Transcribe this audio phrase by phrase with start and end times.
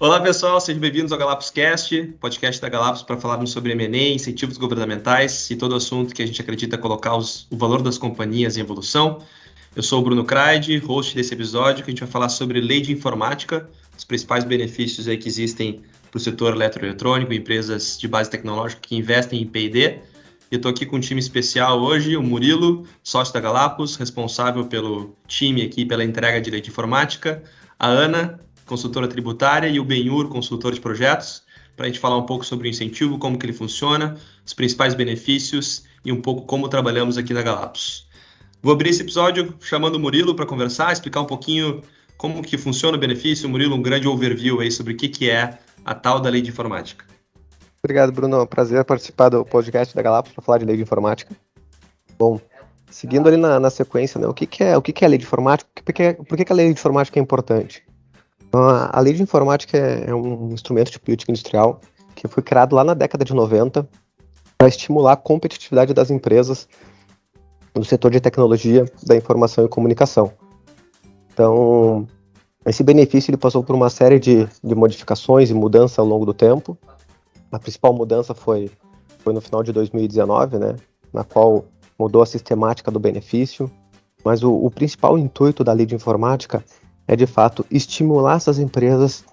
[0.00, 4.58] Olá pessoal, sejam bem-vindos ao Galapos Cast, podcast da Galapos para falarmos sobre M&A, incentivos
[4.58, 8.60] governamentais e todo assunto que a gente acredita colocar os, o valor das companhias em
[8.60, 9.22] evolução.
[9.74, 12.80] Eu sou o Bruno Kraid, host desse episódio, que a gente vai falar sobre lei
[12.80, 18.28] de informática, os principais benefícios aí que existem para o setor eletroeletrônico, empresas de base
[18.28, 19.78] tecnológica que investem em P&D.
[19.90, 20.00] E
[20.50, 25.16] eu estou aqui com um time especial hoje, o Murilo, sócio da Galapos, responsável pelo
[25.28, 27.44] time aqui pela entrega de lei de informática,
[27.78, 31.42] a Ana, consultora tributária, e o Benhur, consultor de projetos,
[31.76, 34.94] para a gente falar um pouco sobre o incentivo, como que ele funciona, os principais
[34.94, 38.06] benefícios e um pouco como trabalhamos aqui na Galapos.
[38.62, 41.82] Vou abrir esse episódio chamando o Murilo para conversar, explicar um pouquinho
[42.16, 43.48] como que funciona o benefício.
[43.48, 46.48] Murilo, um grande overview aí sobre o que, que é a tal da lei de
[46.48, 47.04] informática.
[47.82, 48.46] Obrigado, Bruno.
[48.46, 51.36] Prazer participar do podcast da Galápagos para falar de lei de informática.
[52.18, 52.40] Bom,
[52.90, 55.10] seguindo ali na, na sequência, né, o, que, que, é, o que, que é a
[55.10, 55.68] lei de informática?
[55.84, 57.82] Por que, por que, que a lei de informática é importante?
[58.54, 61.80] Então, a, lei de informática é, é um instrumento de política industrial
[62.14, 63.84] que foi criado lá na década de 90
[64.56, 66.68] para estimular a competitividade das empresas
[67.74, 70.30] no setor de tecnologia da informação e comunicação.
[71.32, 72.06] Então,
[72.64, 76.32] esse benefício ele passou por uma série de, de modificações e mudanças ao longo do
[76.32, 76.78] tempo.
[77.50, 78.70] A principal mudança foi,
[79.18, 80.76] foi no final de 2019, né,
[81.12, 81.64] na qual
[81.98, 83.68] mudou a sistemática do benefício,
[84.24, 86.64] mas o, o principal intuito da lei de informática
[87.06, 89.24] é, de fato, estimular essas empresas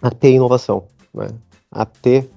[0.00, 1.28] a ter inovação, né,
[1.70, 2.30] a ter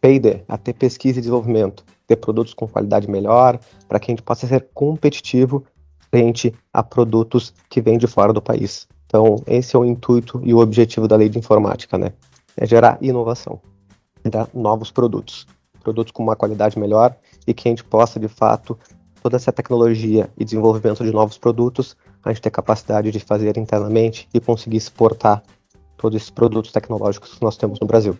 [0.00, 4.22] P&D, a ter pesquisa e desenvolvimento, ter produtos com qualidade melhor, para que a gente
[4.22, 5.64] possa ser competitivo
[6.10, 8.86] frente a produtos que vêm de fora do país.
[9.06, 12.12] Então, esse é o intuito e o objetivo da lei de informática, né?
[12.56, 13.60] É gerar inovação,
[14.24, 15.46] gerar novos produtos,
[15.82, 17.14] produtos com uma qualidade melhor
[17.46, 18.78] e que a gente possa, de fato,
[19.26, 24.28] toda essa tecnologia e desenvolvimento de novos produtos, a gente ter capacidade de fazer internamente
[24.32, 25.42] e conseguir exportar
[25.96, 28.16] todos esses produtos tecnológicos que nós temos no Brasil.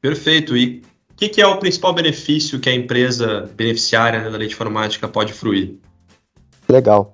[0.00, 0.56] Perfeito.
[0.56, 0.80] E
[1.16, 5.08] que, que é o principal benefício que a empresa beneficiária né, da lei de informática
[5.08, 5.80] pode fruir?
[6.68, 7.12] Legal.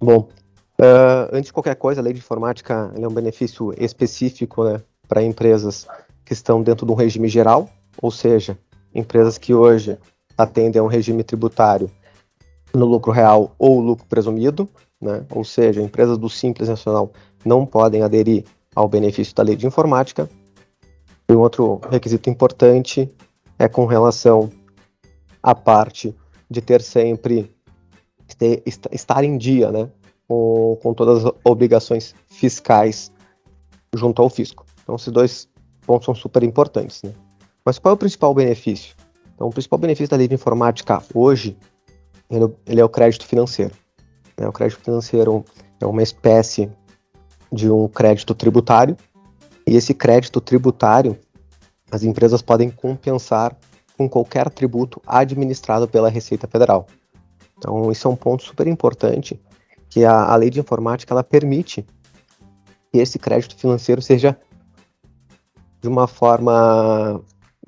[0.00, 0.28] Bom,
[0.80, 5.22] uh, antes de qualquer coisa, a lei de informática é um benefício específico né, para
[5.22, 5.86] empresas
[6.24, 7.70] que estão dentro de um regime geral,
[8.02, 8.58] ou seja,
[8.92, 9.96] empresas que hoje
[10.36, 11.90] atendem a um regime tributário
[12.74, 14.68] no lucro real ou lucro presumido,
[15.00, 17.10] né, ou seja, empresas do Simples Nacional
[17.44, 20.28] não podem aderir ao benefício da lei de informática.
[21.28, 23.10] E um outro requisito importante
[23.58, 24.50] é com relação
[25.42, 26.14] à parte
[26.50, 27.50] de ter sempre
[28.90, 29.88] estar em dia, né,
[30.28, 33.10] com, com todas as obrigações fiscais
[33.94, 34.66] junto ao fisco.
[34.82, 35.48] Então, esses dois
[35.86, 37.12] pontos são super importantes, né?
[37.64, 38.94] Mas qual é o principal benefício?
[39.36, 41.56] Então, o principal benefício da de informática hoje,
[42.28, 43.72] ele, ele é o crédito financeiro.
[44.36, 44.48] Né?
[44.48, 45.44] O crédito financeiro
[45.78, 46.72] é uma espécie
[47.52, 48.96] de um crédito tributário,
[49.66, 51.18] e esse crédito tributário
[51.90, 53.56] as empresas podem compensar
[53.96, 56.86] com qualquer tributo administrado pela Receita Federal.
[57.56, 59.40] Então, isso é um ponto super importante,
[59.88, 61.86] que a, a lei de informática ela permite
[62.92, 64.36] que esse crédito financeiro seja
[65.80, 67.22] de uma forma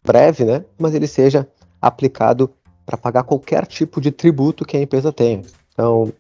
[0.05, 1.49] breve, né, mas ele seja
[1.81, 2.50] aplicado
[2.84, 5.43] para pagar qualquer tipo de tributo que a empresa tenha.
[5.72, 6.12] Então,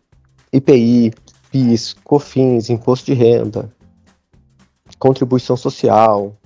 [0.52, 1.12] IPI,
[1.50, 3.72] PIS, COFINS, imposto de renda,
[4.98, 6.36] contribuição social,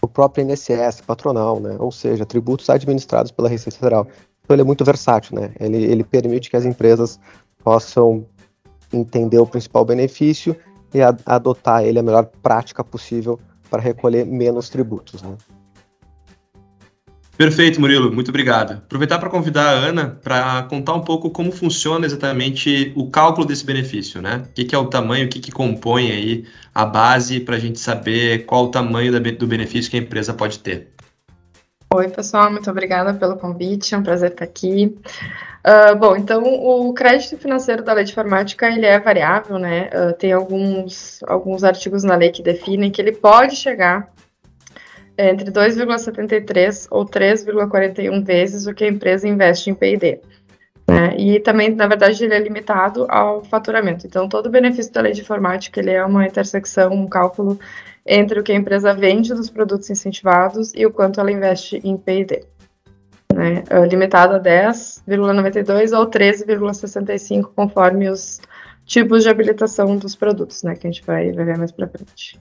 [0.00, 1.76] o próprio INSS patronal, né?
[1.78, 4.06] ou seja, tributos administrados pela Receita Federal.
[4.42, 5.52] Então ele é muito versátil, né?
[5.60, 7.20] ele, ele permite que as empresas
[7.62, 8.26] possam
[8.92, 10.56] entender o principal benefício
[10.92, 13.38] e a, adotar ele a melhor prática possível
[13.70, 15.22] para recolher menos tributos.
[15.22, 15.36] Né?
[17.42, 18.74] Perfeito, Murilo, muito obrigado.
[18.74, 23.66] Aproveitar para convidar a Ana para contar um pouco como funciona exatamente o cálculo desse
[23.66, 24.44] benefício, né?
[24.48, 27.58] O que, que é o tamanho, o que, que compõe aí a base para a
[27.58, 30.92] gente saber qual o tamanho do benefício que a empresa pode ter.
[31.92, 34.96] Oi, pessoal, muito obrigada pelo convite, é um prazer estar aqui.
[35.66, 39.90] Uh, bom, então o crédito financeiro da lei de informática ele é variável, né?
[39.92, 44.12] Uh, tem alguns, alguns artigos na lei que definem que ele pode chegar
[45.16, 50.20] entre 2,73 ou 3,41 vezes o que a empresa investe em P&D.
[50.88, 51.16] Né?
[51.16, 54.06] E também, na verdade, ele é limitado ao faturamento.
[54.06, 57.58] Então, todo o benefício da lei de informática ele é uma intersecção, um cálculo
[58.06, 61.96] entre o que a empresa vende dos produtos incentivados e o quanto ela investe em
[61.96, 62.44] P&D.
[63.32, 63.64] Né?
[63.70, 68.40] É limitado a 10,92 ou 13,65, conforme os
[68.84, 70.74] tipos de habilitação dos produtos, né?
[70.74, 72.40] que a gente vai ver mais para frente.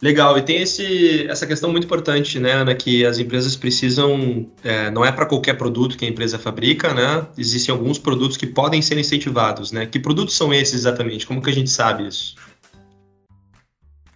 [0.00, 4.92] Legal, e tem esse, essa questão muito importante, né, Ana, que as empresas precisam, é,
[4.92, 8.80] não é para qualquer produto que a empresa fabrica, né, existem alguns produtos que podem
[8.80, 12.36] ser incentivados, né, que produtos são esses exatamente, como que a gente sabe isso?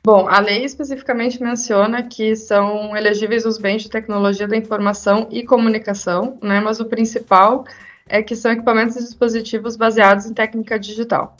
[0.04, 5.42] Bom, a lei especificamente menciona que são elegíveis os bens de tecnologia da informação e
[5.42, 7.64] comunicação, né, mas o principal
[8.08, 11.36] é que são equipamentos e dispositivos baseados em técnica digital.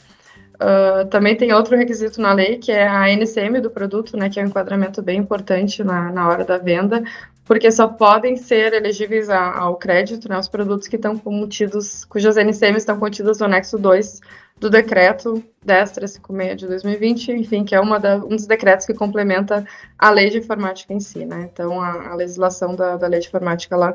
[0.55, 4.39] Uh, também tem outro requisito na lei, que é a NCM do produto, né, que
[4.39, 7.03] é um enquadramento bem importante na, na hora da venda,
[7.43, 12.37] porque só podem ser elegíveis a, ao crédito né, os produtos que estão contidos, cujas
[12.37, 14.21] NCMs estão contidas no anexo 2
[14.59, 19.65] do decreto 10.356 de 2020, enfim, que é uma da, um dos decretos que complementa
[19.97, 21.49] a lei de informática em si, né?
[21.51, 23.93] Então, a, a legislação da, da lei de informática lá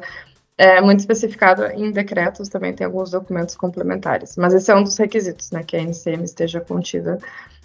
[0.58, 4.96] é muito especificada em decretos, também tem alguns documentos complementares, mas esse é um dos
[4.99, 7.19] requisitos, né, que a NCM esteja contida,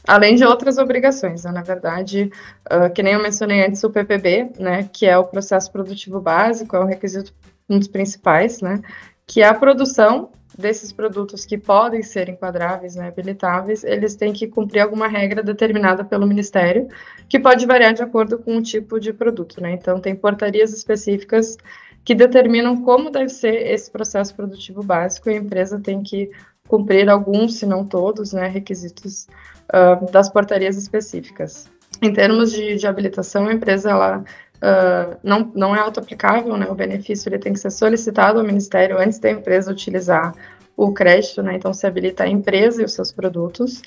[0.07, 2.31] além de outras obrigações, né, na verdade,
[2.72, 6.75] uh, que nem eu mencionei antes, o PPB, né, que é o processo produtivo básico,
[6.75, 7.34] é um requisito,
[7.68, 8.80] um dos principais, né,
[9.25, 14.81] que a produção desses produtos que podem ser enquadráveis, né, habilitáveis, eles têm que cumprir
[14.81, 16.88] alguma regra determinada pelo Ministério,
[17.28, 19.72] que pode variar de acordo com o tipo de produto, né?
[19.72, 21.57] Então, tem portarias específicas
[22.04, 26.30] que determinam como deve ser esse processo produtivo básico e a empresa tem que
[26.68, 29.28] cumprir alguns, se não todos, né, requisitos
[29.70, 31.70] uh, das portarias específicas.
[32.02, 36.76] Em termos de, de habilitação, a empresa ela uh, não, não é auto-aplicável, né, o
[36.76, 40.34] benefício ele tem que ser solicitado ao Ministério antes da empresa utilizar
[40.76, 43.82] o crédito, né, então se habilita a empresa e os seus produtos.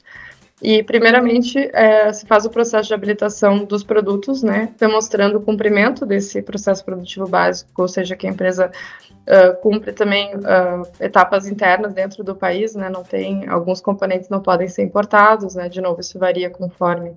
[0.63, 6.07] E, primeiramente, é, se faz o processo de habilitação dos produtos, né, demonstrando o cumprimento
[6.07, 8.71] desse processo produtivo básico, ou seja, que a empresa
[9.11, 14.41] uh, cumpre também uh, etapas internas dentro do país, né, não tem, alguns componentes não
[14.41, 17.15] podem ser importados, né, de novo, isso varia conforme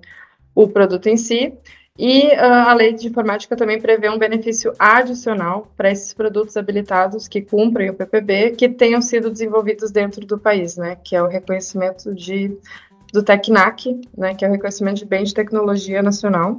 [0.54, 1.54] o produto em si.
[1.98, 7.26] E uh, a lei de informática também prevê um benefício adicional para esses produtos habilitados
[7.26, 11.26] que cumprem o PPB, que tenham sido desenvolvidos dentro do país, né, que é o
[11.26, 12.54] reconhecimento de
[13.12, 16.58] do TECNAC, né, que é o reconhecimento de bem de tecnologia nacional,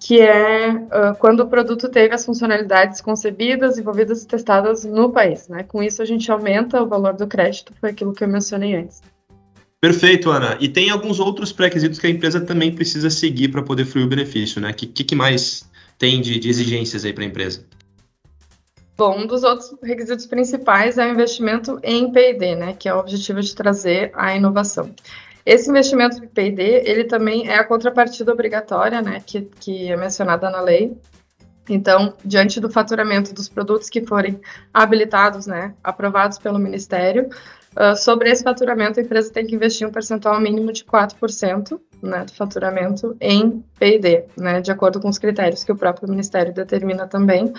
[0.00, 5.48] que é uh, quando o produto teve as funcionalidades concebidas, desenvolvidas e testadas no país.
[5.48, 5.64] Né?
[5.64, 9.02] Com isso, a gente aumenta o valor do crédito, foi aquilo que eu mencionei antes.
[9.80, 10.56] Perfeito, Ana.
[10.60, 14.08] E tem alguns outros pré-requisitos que a empresa também precisa seguir para poder fruir o
[14.08, 14.70] benefício, né?
[14.70, 17.64] O que, que, mais tem de, de exigências aí para a empresa?
[18.98, 22.98] Bom, um dos outros requisitos principais é o investimento em P&D, né, que é o
[22.98, 24.92] objetivo de trazer a inovação.
[25.46, 30.50] Esse investimento em P&D, ele também é a contrapartida obrigatória, né, que, que é mencionada
[30.50, 30.98] na lei.
[31.68, 34.40] Então, diante do faturamento dos produtos que forem
[34.74, 37.28] habilitados, né, aprovados pelo Ministério,
[37.76, 42.24] uh, sobre esse faturamento a empresa tem que investir um percentual mínimo de 4%, né,
[42.24, 47.06] do faturamento em P&D, né, de acordo com os critérios que o próprio Ministério determina
[47.06, 47.52] também,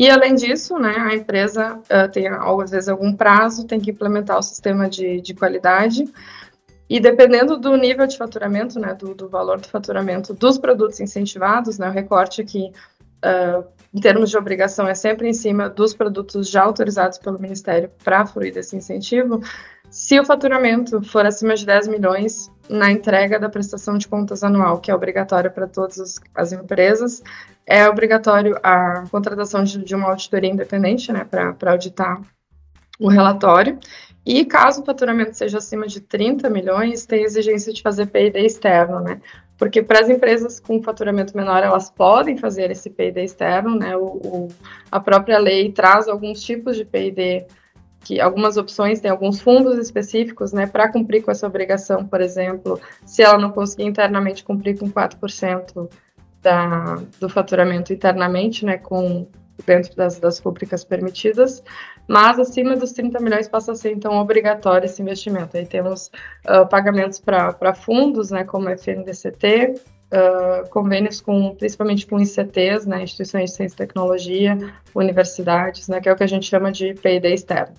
[0.00, 4.38] e além disso, né, a empresa uh, tem às vezes algum prazo, tem que implementar
[4.38, 6.04] o sistema de, de qualidade.
[6.88, 11.80] E dependendo do nível de faturamento, né, do, do valor do faturamento dos produtos incentivados,
[11.80, 12.70] né, o recorte aqui,
[13.24, 17.90] uh, em termos de obrigação, é sempre em cima dos produtos já autorizados pelo Ministério
[18.04, 19.42] para fruir desse incentivo.
[19.90, 24.78] Se o faturamento for acima de 10 milhões, na entrega da prestação de contas anual,
[24.78, 27.22] que é obrigatória para todas as empresas,
[27.66, 32.20] é obrigatório a contratação de, de uma auditoria independente, né, para auditar
[32.98, 33.78] o relatório.
[34.24, 39.00] E caso o faturamento seja acima de 30 milhões, tem exigência de fazer P&D externo,
[39.00, 39.20] né?
[39.56, 43.96] Porque para as empresas com faturamento menor, elas podem fazer esse P&D externo, né?
[43.96, 44.48] O, o,
[44.90, 47.46] a própria lei traz alguns tipos de P&D
[48.00, 52.80] que algumas opções têm alguns fundos específicos, né, para cumprir com essa obrigação, por exemplo,
[53.04, 55.88] se ela não conseguir internamente cumprir com 4%
[56.42, 59.26] da, do faturamento internamente, né, com
[59.66, 61.62] dentro das, das rubricas permitidas,
[62.06, 65.56] mas acima dos 30 milhões passa a ser, então, obrigatório esse investimento.
[65.56, 66.10] Aí temos
[66.46, 73.50] uh, pagamentos para fundos, né, como FNDCT, uh, convênios com, principalmente com ICTs, né, instituições
[73.50, 74.56] de ciência e tecnologia,
[74.94, 77.74] universidades, né, que é o que a gente chama de P&D externo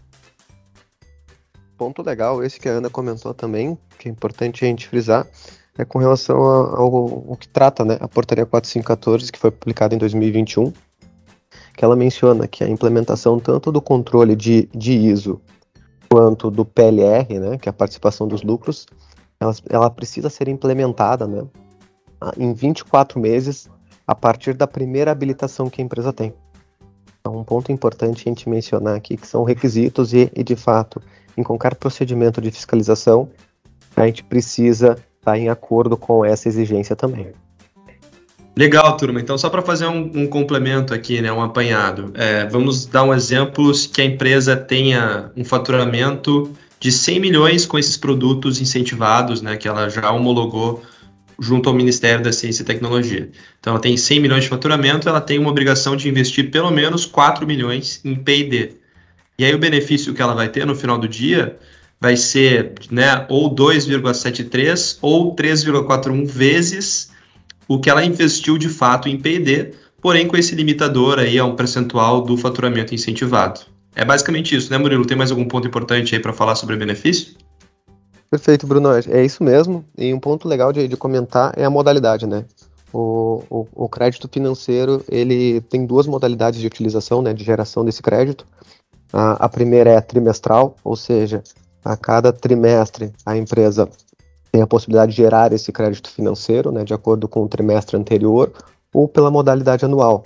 [1.79, 5.25] ponto legal, esse que a Ana comentou também, que é importante a gente frisar,
[5.77, 10.74] é com relação ao, que trata né, a portaria 4514, que foi publicada em 2021,
[11.74, 15.39] que ela menciona que a implementação tanto do controle de, de ISO
[16.12, 18.86] quanto do PLR, né, que é a participação dos lucros,
[19.39, 21.48] ela, ela precisa ser implementada né,
[22.38, 23.69] em 24 meses
[24.05, 26.33] a partir da primeira habilitação que a empresa tem.
[27.21, 31.01] Então, um ponto importante a gente mencionar aqui que são requisitos e, e de fato,
[31.39, 33.29] em qualquer procedimento de fiscalização,
[33.96, 37.27] a gente precisa estar em acordo com essa exigência também.
[38.58, 39.22] Legal, turma.
[39.22, 43.13] Então, só para fazer um, um, complemento aqui, né, um apanhado, é, vamos dar um
[43.13, 49.55] exemplo que a empresa tenha um faturamento de 100 milhões com esses produtos incentivados, né,
[49.55, 50.84] que ela já homologou
[51.39, 53.29] junto ao Ministério da Ciência e Tecnologia.
[53.60, 57.05] Então, ela tem 100 milhões de faturamento, ela tem uma obrigação de investir pelo menos
[57.05, 58.78] 4 milhões em P&D.
[59.39, 61.58] E aí o benefício que ela vai ter no final do dia
[62.00, 67.10] vai ser né, ou 2,73 ou 3,41 vezes
[67.65, 71.55] o que ela investiu de fato em P&D, porém com esse limitador aí a um
[71.55, 73.62] percentual do faturamento incentivado.
[73.96, 75.05] É basicamente isso, né, Murilo?
[75.05, 77.36] Tem mais algum ponto importante aí para falar sobre o benefício?
[78.29, 78.89] Perfeito, Bruno.
[79.08, 79.86] É isso mesmo.
[79.98, 82.43] E um ponto legal de, de comentar é a modalidade, né?
[82.91, 88.01] O, o, o, crédito financeiro ele tem duas modalidades de utilização, né, de geração desse
[88.01, 88.46] crédito.
[89.11, 91.43] A, primeira é trimestral, ou seja,
[91.83, 93.89] a cada trimestre a empresa
[94.51, 98.51] tem a possibilidade de gerar esse crédito financeiro, né, de acordo com o trimestre anterior,
[98.93, 100.25] ou pela modalidade anual,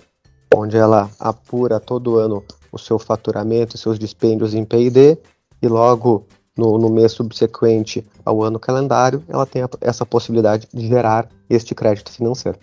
[0.54, 5.18] onde ela apura todo ano o seu faturamento seus dispêndios em P&D
[5.62, 6.26] e logo
[6.58, 11.74] no, no, mês subsequente ao ano calendário, ela tem a, essa possibilidade de gerar este
[11.74, 12.58] crédito financeiro.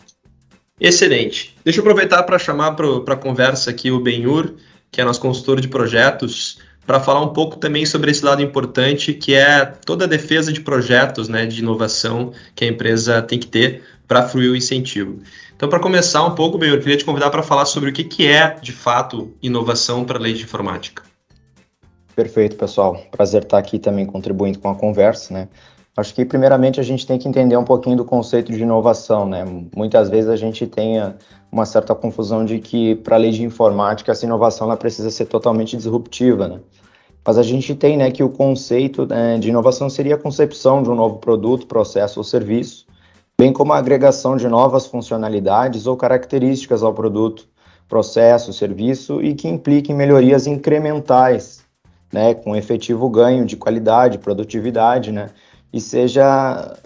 [0.80, 1.56] Excelente.
[1.64, 4.54] Deixa eu aproveitar para chamar para a conversa aqui o Benhur,
[4.90, 9.14] que é nosso consultor de projetos, para falar um pouco também sobre esse lado importante
[9.14, 13.46] que é toda a defesa de projetos né, de inovação que a empresa tem que
[13.46, 15.20] ter para fluir o incentivo.
[15.54, 18.26] Então, para começar um pouco, Benhur, queria te convidar para falar sobre o que, que
[18.26, 21.02] é, de fato, inovação para a lei de informática.
[22.16, 23.00] Perfeito, pessoal.
[23.10, 25.48] Prazer estar aqui também contribuindo com a conversa, né?
[25.96, 29.44] Acho que primeiramente a gente tem que entender um pouquinho do conceito de inovação, né?
[29.74, 30.98] Muitas vezes a gente tem
[31.50, 35.26] uma certa confusão de que para a lei de informática essa inovação ela precisa ser
[35.26, 36.60] totalmente disruptiva, né?
[37.26, 40.88] Mas a gente tem, né, que o conceito né, de inovação seria a concepção de
[40.88, 42.86] um novo produto, processo ou serviço,
[43.38, 47.46] bem como a agregação de novas funcionalidades ou características ao produto,
[47.88, 51.64] processo, serviço e que impliquem melhorias incrementais
[52.12, 55.28] né, com efetivo ganho de qualidade, produtividade, né,
[55.72, 56.76] e seja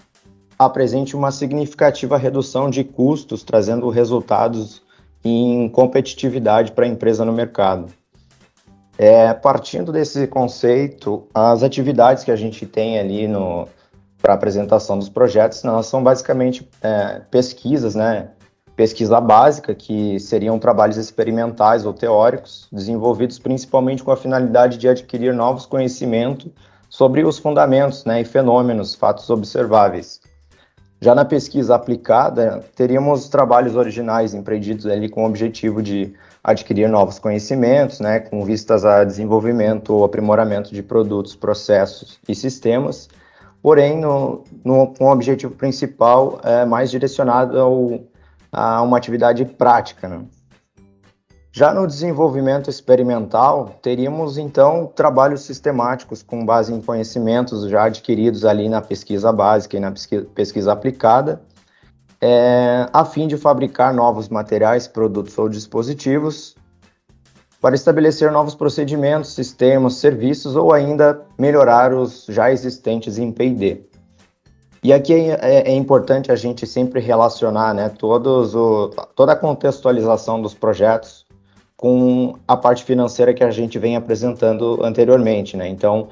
[0.58, 4.82] apresente uma significativa redução de custos, trazendo resultados
[5.24, 7.86] em competitividade para a empresa no mercado.
[8.96, 13.28] É, partindo desse conceito, as atividades que a gente tem ali
[14.22, 18.28] para apresentação dos projetos, elas são basicamente é, pesquisas, né,
[18.76, 25.34] pesquisa básica, que seriam trabalhos experimentais ou teóricos, desenvolvidos principalmente com a finalidade de adquirir
[25.34, 26.52] novos conhecimentos
[26.94, 30.20] sobre os fundamentos né, e fenômenos, fatos observáveis.
[31.00, 37.18] Já na pesquisa aplicada, teríamos trabalhos originais empreendidos ali com o objetivo de adquirir novos
[37.18, 43.08] conhecimentos, né, com vistas a desenvolvimento ou aprimoramento de produtos, processos e sistemas,
[43.60, 48.00] porém no, no, com o objetivo principal é, mais direcionado ao
[48.52, 50.06] a uma atividade prática.
[50.06, 50.20] Né?
[51.56, 58.68] Já no desenvolvimento experimental, teríamos então trabalhos sistemáticos com base em conhecimentos já adquiridos ali
[58.68, 59.92] na pesquisa básica e na
[60.34, 61.40] pesquisa aplicada,
[62.20, 66.56] é, a fim de fabricar novos materiais, produtos ou dispositivos,
[67.60, 73.80] para estabelecer novos procedimentos, sistemas, serviços ou ainda melhorar os já existentes em P&D.
[74.82, 79.36] E aqui é, é, é, importante a gente sempre relacionar né, todos o, toda a
[79.36, 81.23] contextualização dos projetos
[81.76, 85.56] com a parte financeira que a gente vem apresentando anteriormente.
[85.56, 85.68] Né?
[85.68, 86.08] Então,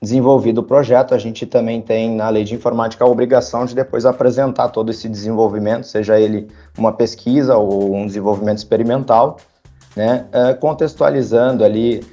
[0.00, 4.06] desenvolvido o projeto, a gente também tem na lei de informática a obrigação de depois
[4.06, 9.38] apresentar todo esse desenvolvimento, seja ele uma pesquisa ou um desenvolvimento experimental,
[9.96, 10.26] né?
[10.32, 12.04] Uh, contextualizando ali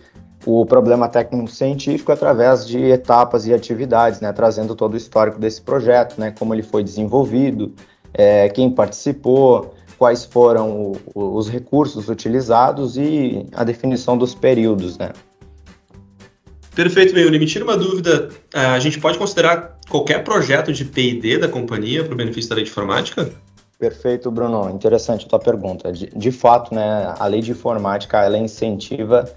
[0.46, 6.20] o problema técnico-científico através de etapas e atividades, né, trazendo todo o histórico desse projeto,
[6.20, 7.74] né, como ele foi desenvolvido,
[8.14, 15.12] é, quem participou, quais foram o, os recursos utilizados e a definição dos períodos, né.
[16.75, 17.40] Perfeito, Meuli.
[17.40, 18.30] Me tira uma dúvida.
[18.54, 22.66] A gente pode considerar qualquer projeto de P&D da companhia para o benefício da lei
[22.66, 23.32] de informática?
[23.80, 24.70] Perfeito, Bruno.
[24.70, 25.92] Interessante a tua pergunta.
[25.92, 29.32] De, de fato, né, a lei de informática ela incentiva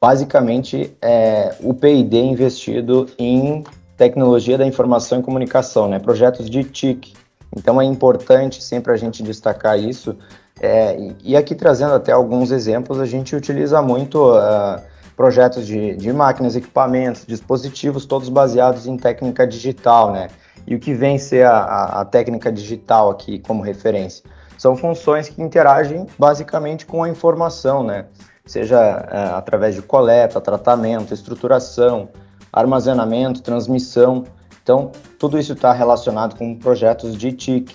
[0.00, 3.64] basicamente é, o P&D investido em
[3.96, 5.98] tecnologia da informação e comunicação, né?
[5.98, 7.14] Projetos de TIC.
[7.56, 10.16] Então é importante sempre a gente destacar isso.
[10.60, 14.80] É, e aqui trazendo até alguns exemplos, a gente utiliza muito uh,
[15.16, 20.28] projetos de, de máquinas, equipamentos, dispositivos, todos baseados em técnica digital, né?
[20.66, 24.24] E o que vem ser a, a, a técnica digital aqui como referência?
[24.56, 28.06] São funções que interagem basicamente com a informação, né?
[28.46, 28.78] seja
[29.10, 32.08] é, através de coleta, tratamento, estruturação,
[32.52, 34.24] armazenamento, transmissão.
[34.64, 37.70] Então, tudo isso está relacionado com projetos de TIC.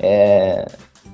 [0.00, 0.66] É,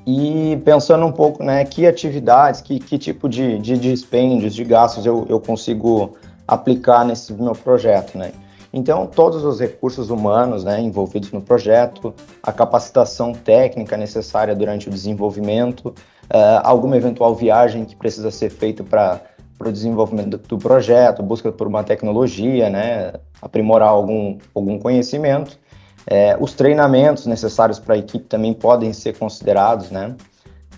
[0.06, 5.04] e pensando um pouco, né, que atividades, que, que tipo de, de dispêndios, de gastos
[5.04, 6.16] eu, eu consigo
[6.49, 8.32] aplicar nesse meu projeto, né?
[8.73, 14.90] Então, todos os recursos humanos né, envolvidos no projeto, a capacitação técnica necessária durante o
[14.90, 15.90] desenvolvimento,
[16.25, 19.20] uh, alguma eventual viagem que precisa ser feita para
[19.61, 23.12] o desenvolvimento do projeto, busca por uma tecnologia, né,
[23.45, 25.59] aprimorar algum, algum conhecimento.
[26.07, 30.17] É, os treinamentos necessários para a equipe também podem ser considerados, né?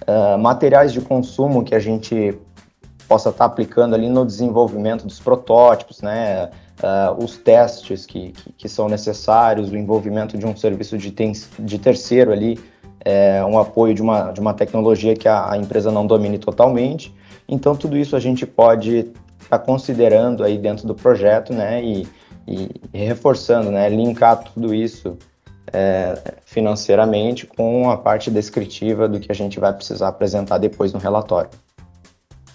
[0.07, 2.39] Uh, materiais de consumo que a gente
[3.09, 6.51] possa estar tá aplicando ali no desenvolvimento dos protótipos, né?
[6.79, 11.33] Uh, os testes que, que, que, são necessários, o envolvimento de um serviço de, ten,
[11.59, 12.61] de terceiro ali,
[13.03, 17.15] é, um apoio de uma, de uma tecnologia que a, a, empresa não domine totalmente.
[17.49, 21.83] Então, tudo isso a gente pode estar tá considerando aí dentro do projeto, né?
[21.83, 22.07] E,
[22.47, 23.89] e, reforçando, né?
[23.89, 25.17] Linkar tudo isso
[25.73, 30.99] é, financeiramente com a parte descritiva do que a gente vai precisar apresentar depois no
[30.99, 31.51] relatório.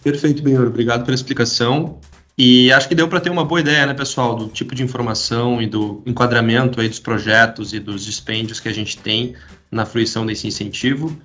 [0.03, 0.67] Perfeito, Benhor.
[0.67, 1.99] Obrigado pela explicação.
[2.37, 5.61] E acho que deu para ter uma boa ideia, né, pessoal, do tipo de informação
[5.61, 9.35] e do enquadramento aí dos projetos e dos dispêndios que a gente tem
[9.69, 11.15] na fruição desse incentivo.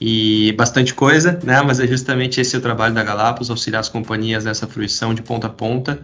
[0.00, 1.62] E bastante coisa, né?
[1.62, 5.46] Mas é justamente esse o trabalho da Galápagos, auxiliar as companhias nessa fruição de ponta
[5.46, 6.00] a ponta.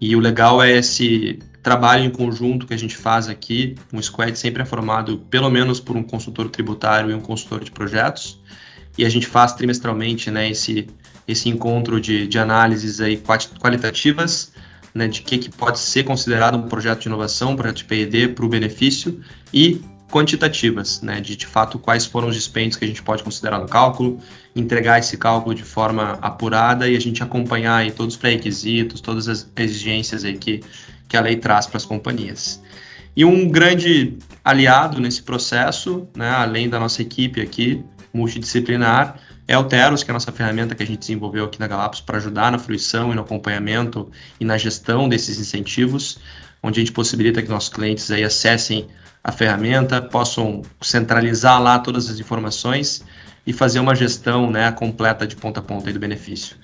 [0.00, 3.74] E o legal é esse trabalho em conjunto que a gente faz aqui.
[3.92, 7.70] Um squad sempre é formado pelo menos por um consultor tributário e um consultor de
[7.70, 8.40] projetos.
[8.96, 10.88] E a gente faz trimestralmente, né, esse
[11.26, 13.20] esse encontro de, de análises aí
[13.60, 14.52] qualitativas,
[14.94, 18.28] né, de que, que pode ser considerado um projeto de inovação, um projeto de P&D
[18.28, 19.20] para o benefício,
[19.52, 23.58] e quantitativas, né, de de fato quais foram os dispêndios que a gente pode considerar
[23.58, 24.20] no cálculo,
[24.54, 29.28] entregar esse cálculo de forma apurada e a gente acompanhar aí todos os pré-requisitos, todas
[29.28, 30.62] as exigências aí que,
[31.08, 32.62] que a lei traz para as companhias.
[33.16, 37.82] E um grande aliado nesse processo, né, além da nossa equipe aqui,
[38.12, 41.66] multidisciplinar, é o Teros, que é a nossa ferramenta que a gente desenvolveu aqui na
[41.66, 44.10] Galápagos para ajudar na fruição e no acompanhamento
[44.40, 46.18] e na gestão desses incentivos,
[46.62, 48.88] onde a gente possibilita que nossos clientes aí acessem
[49.26, 53.04] a ferramenta, possam centralizar lá todas as informações
[53.44, 56.56] e fazer uma gestão né, completa de ponta a ponta do benefício.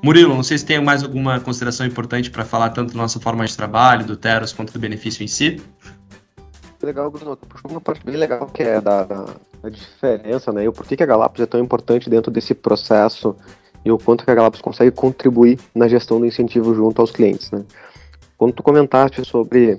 [0.00, 3.44] Murilo, não sei se tem mais alguma consideração importante para falar tanto da nossa forma
[3.44, 5.60] de trabalho, do Teros, quanto do benefício em si
[6.86, 7.36] legal, Bruno.
[7.36, 9.26] Puxou uma parte bem legal que é da, da,
[9.62, 10.64] da diferença, né?
[10.64, 13.34] E o porquê que a Galápagos é tão importante dentro desse processo
[13.84, 17.50] e o quanto que a Galápagos consegue contribuir na gestão do incentivo junto aos clientes,
[17.50, 17.64] né?
[18.36, 19.78] Quando tu comentaste sobre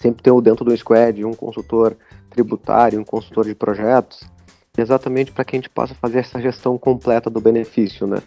[0.00, 1.96] sempre ter dentro do squad um consultor
[2.30, 4.20] tributário, um consultor de projetos,
[4.76, 8.22] exatamente para que a gente possa fazer essa gestão completa do benefício, né?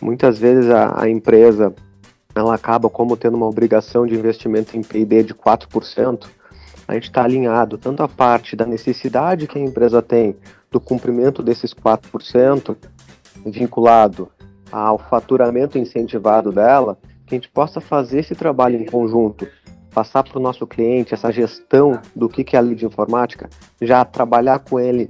[0.00, 1.74] Muitas vezes a, a empresa
[2.34, 6.26] ela acaba como tendo uma obrigação de investimento em P&D de 4%,
[6.86, 10.36] a gente está alinhado tanto a parte da necessidade que a empresa tem
[10.70, 12.76] do cumprimento desses 4%,
[13.46, 14.28] vinculado
[14.70, 19.46] ao faturamento incentivado dela, que a gente possa fazer esse trabalho em conjunto,
[19.94, 23.48] passar para o nosso cliente essa gestão do que, que é a lead informática,
[23.80, 25.08] já trabalhar com ele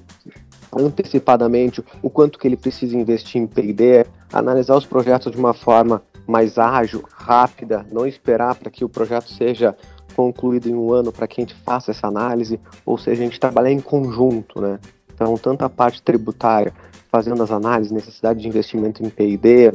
[0.76, 6.02] antecipadamente o quanto que ele precisa investir em P&D, analisar os projetos de uma forma
[6.26, 9.74] mais ágil, rápida, não esperar para que o projeto seja
[10.14, 13.40] concluído em um ano para que a gente faça essa análise, ou seja, a gente
[13.40, 14.78] trabalhar em conjunto, né?
[15.12, 16.72] Então, tanto a parte tributária,
[17.10, 19.72] fazendo as análises, necessidade de investimento em P&D,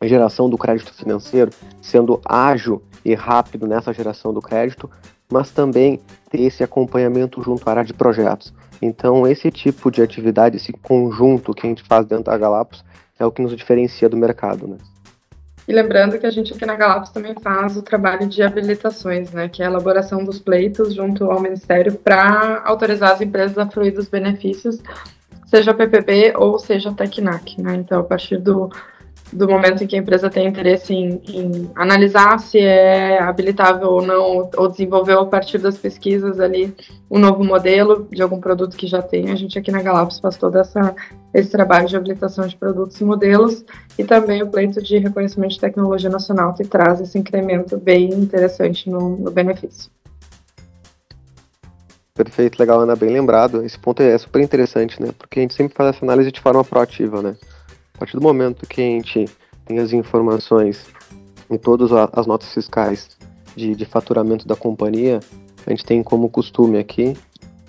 [0.00, 4.90] a geração do crédito financeiro, sendo ágil e rápido nessa geração do crédito,
[5.30, 8.52] mas também ter esse acompanhamento junto à área de projetos.
[8.80, 12.84] Então, esse tipo de atividade, esse conjunto que a gente faz dentro da Galápagos,
[13.18, 14.76] é o que nos diferencia do mercado, né?
[15.66, 19.48] E lembrando que a gente aqui na Galápagos também faz o trabalho de habilitações, né,
[19.48, 23.94] que é a elaboração dos pleitos junto ao Ministério para autorizar as empresas a fruir
[23.94, 24.82] dos benefícios,
[25.46, 27.62] seja PPP ou seja Tecnac.
[27.62, 27.76] Né?
[27.76, 28.70] Então, a partir do
[29.32, 34.02] do momento em que a empresa tem interesse em, em, analisar se é habilitável ou
[34.02, 36.74] não, ou desenvolveu a partir das pesquisas ali
[37.10, 39.30] um novo modelo de algum produto que já tem.
[39.30, 40.94] A gente aqui na Galápagos faz todo essa,
[41.32, 43.64] esse trabalho de habilitação de produtos e modelos
[43.98, 48.90] e também o pleito de reconhecimento de tecnologia nacional que traz esse incremento bem interessante
[48.90, 49.90] no, no benefício.
[52.14, 53.64] Perfeito, legal, Ana, bem lembrado.
[53.64, 55.08] Esse ponto é super interessante, né?
[55.16, 57.36] Porque a gente sempre faz essa análise de forma proativa, né?
[58.02, 59.26] Partir do momento que a gente
[59.64, 60.84] tem as informações
[61.48, 63.16] em todas as notas fiscais
[63.54, 65.20] de, de faturamento da companhia,
[65.64, 67.16] a gente tem como costume aqui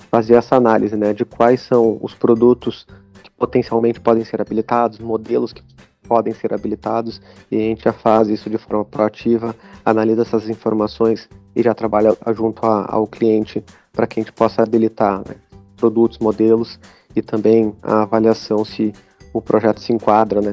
[0.09, 2.87] fazer essa análise né, de quais são os produtos
[3.21, 5.61] que potencialmente podem ser habilitados, modelos que
[6.07, 11.29] podem ser habilitados, e a gente já faz isso de forma proativa, analisa essas informações
[11.55, 15.35] e já trabalha junto a, ao cliente para que a gente possa habilitar né,
[15.77, 16.79] produtos, modelos
[17.15, 18.91] e também a avaliação se
[19.33, 20.51] o projeto se enquadra, né,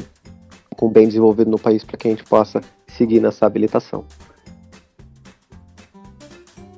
[0.76, 4.04] com bem desenvolvido no país para que a gente possa seguir nessa habilitação.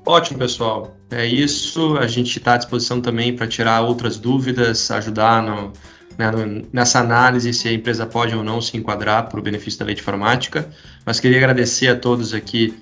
[0.05, 0.97] Ótimo, pessoal.
[1.11, 1.97] É isso.
[1.97, 5.73] A gente está à disposição também para tirar outras dúvidas, ajudar no,
[6.19, 9.79] né, no, nessa análise se a empresa pode ou não se enquadrar para o benefício
[9.79, 10.69] da lei de informática.
[11.07, 12.75] Mas queria agradecer a todos aqui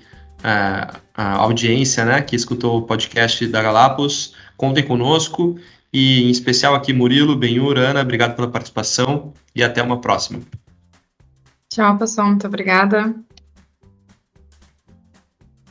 [0.42, 4.34] a, é, a audiência né, que escutou o podcast da Galapos.
[4.56, 5.56] Contem conosco
[5.92, 10.40] e, em especial, aqui Murilo, Benhur, Ana, obrigado pela participação e até uma próxima.
[11.68, 12.28] Tchau, pessoal.
[12.28, 13.14] Muito obrigada.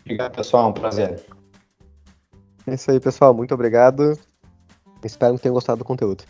[0.04, 0.70] Obrigado, pessoal.
[0.70, 1.24] Um prazer.
[2.66, 3.34] É isso aí, pessoal.
[3.34, 4.18] Muito obrigado.
[5.04, 6.24] Espero que tenham gostado do conteúdo.